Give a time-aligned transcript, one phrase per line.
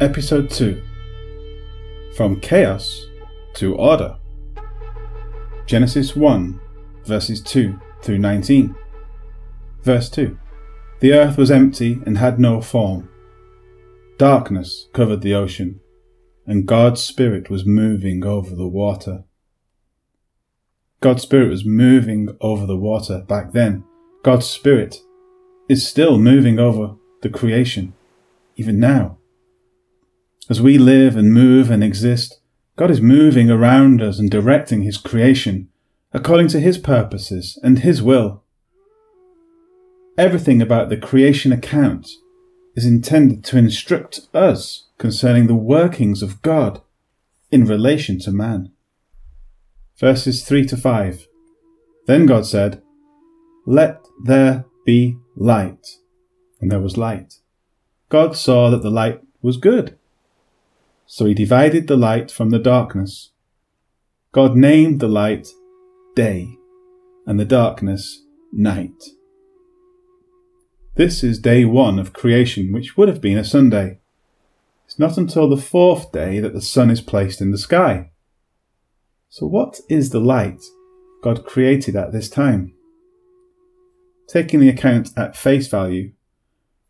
[0.00, 0.80] Episode 2
[2.14, 3.08] From Chaos
[3.54, 4.16] to Order.
[5.66, 6.60] Genesis 1,
[7.04, 8.76] verses 2 through 19.
[9.82, 10.38] Verse 2
[11.00, 13.08] The earth was empty and had no form.
[14.18, 15.80] Darkness covered the ocean,
[16.46, 19.24] and God's Spirit was moving over the water.
[21.00, 23.82] God's Spirit was moving over the water back then.
[24.22, 25.00] God's Spirit
[25.68, 27.94] is still moving over the creation,
[28.56, 29.17] even now.
[30.50, 32.40] As we live and move and exist,
[32.76, 35.68] God is moving around us and directing His creation
[36.14, 38.42] according to His purposes and His will.
[40.16, 42.08] Everything about the creation account
[42.74, 46.80] is intended to instruct us concerning the workings of God
[47.50, 48.72] in relation to man.
[49.98, 51.26] Verses 3 to 5.
[52.06, 52.80] Then God said,
[53.66, 55.98] Let there be light.
[56.60, 57.34] And there was light.
[58.08, 59.97] God saw that the light was good.
[61.10, 63.32] So he divided the light from the darkness.
[64.30, 65.48] God named the light
[66.14, 66.58] day,
[67.26, 69.04] and the darkness night.
[70.96, 74.00] This is day one of creation, which would have been a Sunday.
[74.84, 78.10] It's not until the fourth day that the sun is placed in the sky.
[79.30, 80.62] So, what is the light
[81.22, 82.74] God created at this time?
[84.28, 86.12] Taking the account at face value,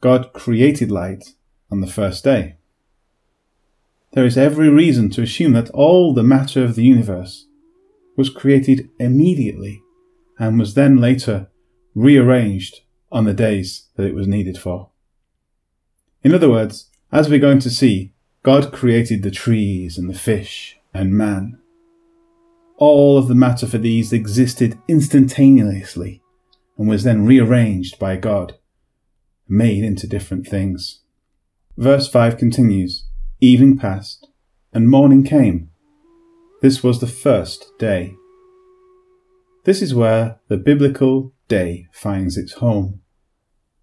[0.00, 1.34] God created light
[1.70, 2.55] on the first day
[4.16, 7.48] there is every reason to assume that all the matter of the universe
[8.16, 9.82] was created immediately
[10.38, 11.48] and was then later
[11.94, 12.80] rearranged
[13.12, 14.88] on the days that it was needed for.
[16.24, 20.78] In other words, as we're going to see, God created the trees and the fish
[20.94, 21.58] and man.
[22.78, 26.22] All of the matter for these existed instantaneously
[26.78, 28.54] and was then rearranged by God,
[29.46, 31.00] made into different things.
[31.76, 33.04] Verse 5 continues
[33.40, 34.28] Evening passed,
[34.72, 35.68] and morning came.
[36.62, 38.14] This was the first day.
[39.64, 43.02] This is where the biblical day finds its home.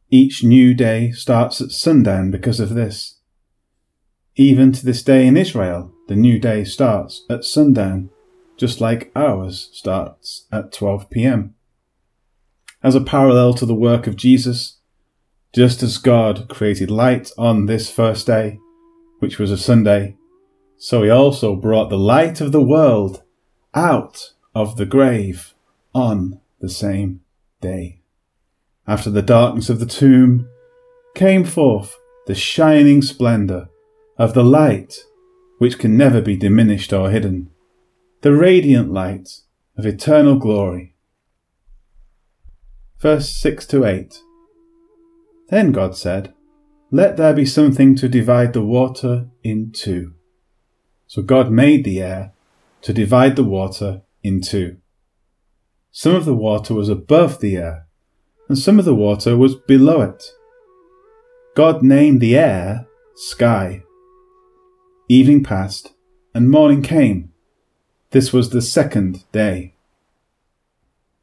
[0.10, 3.20] Each new day starts at sundown because of this.
[4.36, 8.10] Even to this day in Israel, the new day starts at sundown,
[8.58, 11.54] just like ours starts at 12 pm.
[12.82, 14.80] As a parallel to the work of Jesus,
[15.54, 18.58] just as God created light on this first day,
[19.24, 20.18] which was a Sunday.
[20.76, 23.24] So he also brought the light of the world
[23.74, 25.54] out of the grave
[25.96, 27.22] on the same
[27.62, 28.02] day.
[28.86, 30.50] After the darkness of the tomb
[31.16, 31.96] came forth
[32.28, 33.70] the shining splendour
[34.18, 35.06] of the light
[35.58, 37.50] which can never be diminished or hidden,
[38.24, 39.40] the radiant light
[39.78, 40.96] of eternal glory.
[43.00, 44.20] Verse 6 to 8
[45.48, 46.34] Then God said,
[46.94, 50.14] let there be something to divide the water in two.
[51.08, 52.34] So God made the air
[52.84, 54.78] to divide the water in two.
[55.92, 57.88] Some of the water was above the air,
[58.48, 60.24] and some of the water was below it.
[61.56, 63.82] God named the air sky.
[65.10, 65.94] Evening passed,
[66.36, 67.34] and morning came.
[68.12, 69.74] This was the second day.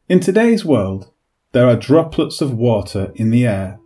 [0.08, 1.12] In today's world,
[1.52, 3.79] there are droplets of water in the air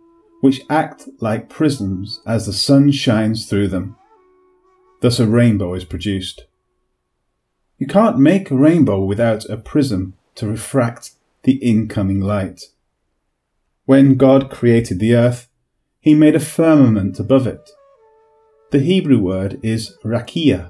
[0.45, 3.95] which act like prisms as the sun shines through them.
[5.01, 6.45] Thus, a rainbow is produced.
[7.79, 11.13] You can't make a rainbow without a prism to refract
[11.45, 12.65] the incoming light.
[13.85, 15.49] When God created the earth,
[15.99, 17.71] he made a firmament above it.
[18.69, 20.69] The Hebrew word is rakia.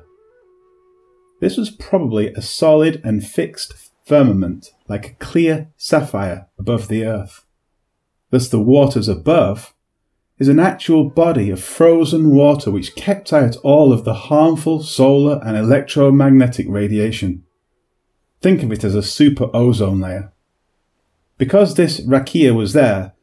[1.42, 3.74] This was probably a solid and fixed
[4.06, 7.45] firmament like a clear sapphire above the earth
[8.36, 9.74] thus the waters above,
[10.40, 15.40] is an actual body of frozen water which kept out all of the harmful solar
[15.42, 17.42] and electromagnetic radiation.
[18.42, 20.34] Think of it as a super ozone layer.
[21.38, 23.14] Because this rakia was there,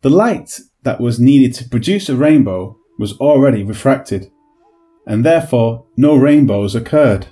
[0.00, 4.32] the light that was needed to produce a rainbow was already refracted,
[5.06, 7.28] and therefore no rainbows occurred.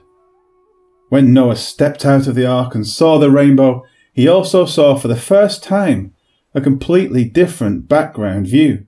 [1.08, 5.08] When Noah stepped out of the ark and saw the rainbow, he also saw for
[5.08, 6.13] the first time
[6.54, 8.86] a completely different background view.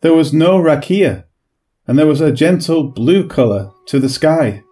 [0.00, 1.24] There was no rakia,
[1.86, 4.62] and there was a gentle blue colour to the sky.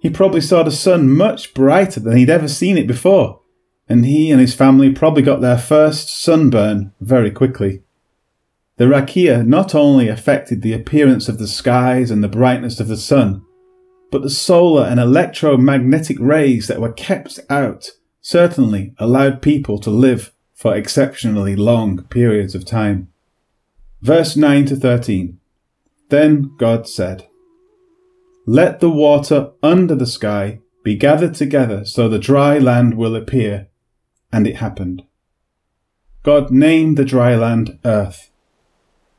[0.00, 3.40] He probably saw the sun much brighter than he'd ever seen it before,
[3.88, 7.82] and he and his family probably got their first sunburn very quickly.
[8.76, 12.96] The rakia not only affected the appearance of the skies and the brightness of the
[12.96, 13.42] sun,
[14.12, 20.32] but the solar and electromagnetic rays that were kept out certainly allowed people to live
[20.58, 23.06] for exceptionally long periods of time.
[24.02, 25.38] Verse 9 to 13.
[26.08, 27.28] Then God said,
[28.44, 33.68] Let the water under the sky be gathered together so the dry land will appear.
[34.32, 35.04] And it happened.
[36.24, 38.32] God named the dry land earth.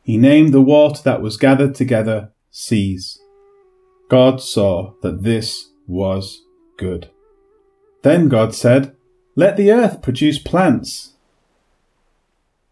[0.04, 3.18] He named the water that was gathered together seas.
[4.10, 6.42] God saw that this was
[6.78, 7.10] good.
[8.04, 8.94] Then God said,
[9.38, 11.14] Let the earth produce plants.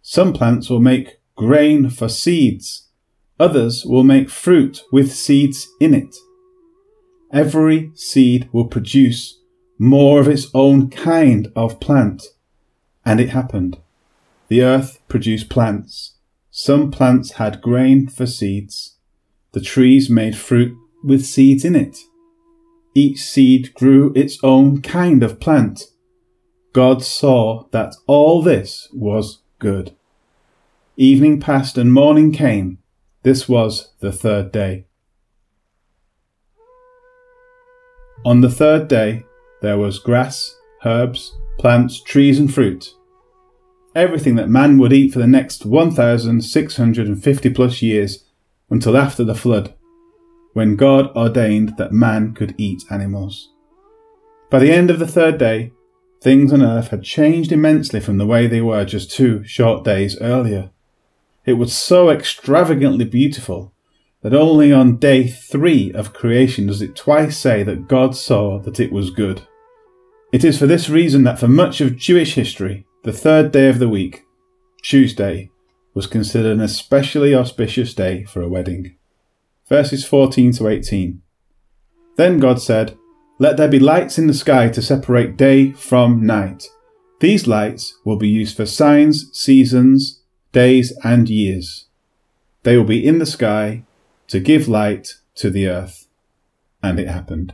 [0.10, 2.88] Some plants will make grain for seeds,
[3.42, 6.16] others will make fruit with seeds in it.
[7.34, 9.42] Every seed will produce
[9.78, 12.24] more of its own kind of plant.
[13.06, 13.80] And it happened.
[14.48, 16.14] The earth produced plants.
[16.52, 18.96] Some plants had grain for seeds.
[19.52, 21.98] The trees made fruit with seeds in it.
[22.96, 25.82] Each seed grew its own kind of plant.
[26.72, 29.96] God saw that all this was good.
[30.96, 32.80] Evening passed and morning came.
[33.24, 34.86] This was the third day.
[38.26, 39.26] On the third day,
[39.62, 40.56] there was grass,
[40.86, 42.94] herbs, plants, trees, and fruit.
[43.96, 48.26] Everything that man would eat for the next 1,650 plus years
[48.70, 49.74] until after the flood,
[50.54, 53.54] when God ordained that man could eat animals.
[54.52, 55.72] By the end of the third day,
[56.22, 60.20] things on earth had changed immensely from the way they were just two short days
[60.20, 60.72] earlier.
[61.46, 63.74] It was so extravagantly beautiful
[64.22, 68.80] that only on day three of creation does it twice say that God saw that
[68.80, 69.44] it was good.
[70.34, 73.80] It is for this reason that for much of Jewish history, the third day of
[73.80, 74.26] the week,
[74.82, 75.50] Tuesday,
[75.94, 78.98] was considered an especially auspicious day for a wedding.
[79.70, 81.22] Verses 14 to 18.
[82.18, 82.98] Then God said,
[83.40, 86.68] Let there be lights in the sky to separate day from night.
[87.20, 91.86] These lights will be used for signs, seasons, days, and years.
[92.64, 93.84] They will be in the sky
[94.28, 96.08] to give light to the earth.
[96.82, 97.54] And it happened.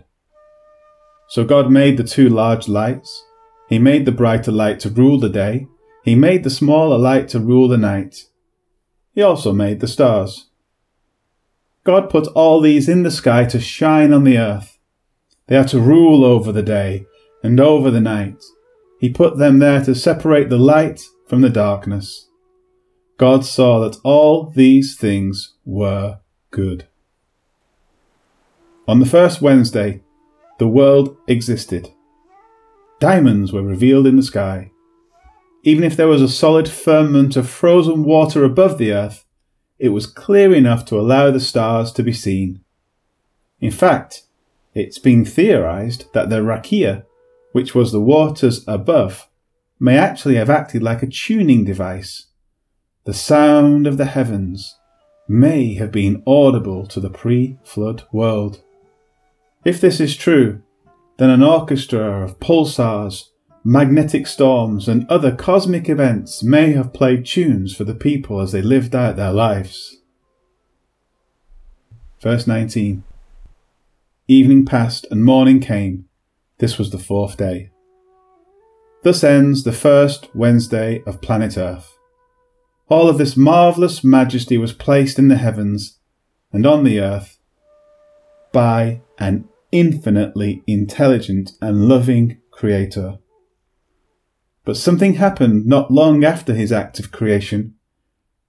[1.27, 3.25] So God made the two large lights.
[3.67, 5.67] He made the brighter light to rule the day.
[6.03, 8.27] He made the smaller light to rule the night.
[9.13, 10.47] He also made the stars.
[11.83, 14.72] God put all these in the sky to shine on the earth.
[15.47, 17.05] They are to rule over the day
[17.43, 18.41] and over the night.
[18.99, 22.29] He put them there to separate the light from the darkness.
[23.17, 26.19] God saw that all these things were
[26.51, 26.87] good.
[28.87, 30.01] On the first Wednesday,
[30.59, 31.89] the world existed.
[32.99, 34.71] Diamonds were revealed in the sky.
[35.63, 39.25] Even if there was a solid firmament of frozen water above the earth,
[39.79, 42.61] it was clear enough to allow the stars to be seen.
[43.59, 44.23] In fact,
[44.73, 47.05] it's been theorized that the rakia,
[47.51, 49.29] which was the waters above,
[49.79, 52.27] may actually have acted like a tuning device.
[53.05, 54.77] The sound of the heavens
[55.27, 58.61] may have been audible to the pre flood world.
[59.63, 60.61] If this is true,
[61.17, 63.25] then an orchestra of pulsars,
[63.63, 68.61] magnetic storms, and other cosmic events may have played tunes for the people as they
[68.61, 69.97] lived out their lives.
[72.21, 73.03] Verse 19
[74.33, 76.05] Evening passed and morning came.
[76.57, 77.69] This was the fourth day.
[79.03, 81.99] Thus ends the first Wednesday of planet Earth.
[82.89, 85.99] All of this marvellous majesty was placed in the heavens
[86.51, 87.37] and on the earth
[88.51, 93.19] by an infinitely intelligent and loving Creator.
[94.65, 97.75] But something happened not long after his act of creation,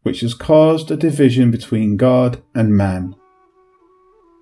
[0.01, 3.17] which has caused a division between God and man.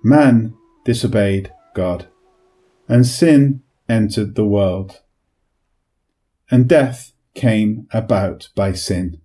[0.05, 2.07] Man disobeyed God,
[2.87, 5.01] and sin entered the world.
[6.51, 9.19] And death came about by sin.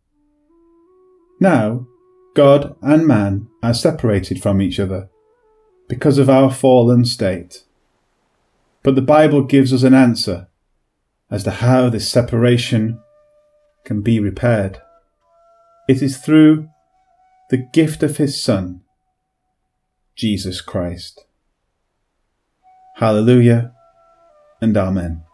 [1.40, 1.86] Now,
[2.34, 5.08] God and man are separated from each other
[5.88, 7.64] because of our fallen state.
[8.82, 10.48] But the Bible gives us an answer
[11.30, 13.00] as to how this separation
[13.84, 14.80] can be repaired.
[15.88, 16.68] It is through
[17.50, 18.82] the gift of His Son,
[20.14, 21.24] Jesus Christ.
[22.98, 23.70] Hallelujah
[24.60, 25.27] and Amen.